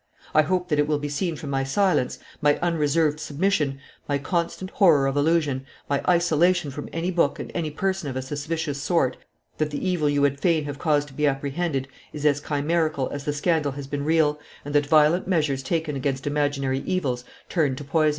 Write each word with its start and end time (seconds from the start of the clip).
I 0.33 0.41
hope 0.41 0.69
that 0.69 0.79
it 0.79 0.87
will 0.87 0.97
be 0.97 1.09
seen 1.09 1.35
from 1.35 1.51
my 1.51 1.63
silence, 1.63 2.17
my 2.41 2.57
unreserved 2.57 3.19
submission, 3.19 3.77
my 4.09 4.17
constant 4.17 4.71
horror 4.71 5.05
of 5.05 5.15
illusion, 5.15 5.63
my 5.87 6.01
isolation 6.09 6.71
from 6.71 6.89
any 6.91 7.11
book 7.11 7.37
and 7.37 7.51
any 7.53 7.69
person 7.69 8.09
of 8.09 8.15
a 8.17 8.23
suspicious 8.23 8.81
sort, 8.81 9.15
that 9.59 9.69
the 9.69 9.87
evil 9.87 10.09
you 10.09 10.21
would 10.23 10.39
fain 10.39 10.65
have 10.65 10.79
caused 10.79 11.09
to 11.09 11.13
be 11.13 11.27
apprehended 11.27 11.87
is 12.13 12.25
as 12.25 12.39
chimerical 12.41 13.09
as 13.11 13.25
the 13.25 13.31
scandal 13.33 13.73
has 13.73 13.85
been 13.85 14.03
real, 14.03 14.39
and 14.65 14.73
that 14.73 14.87
violent 14.87 15.27
measures 15.27 15.61
taken 15.61 15.95
against 15.95 16.25
imaginary 16.25 16.79
evils 16.79 17.23
turn 17.47 17.75
to 17.75 17.83
poison." 17.83 18.09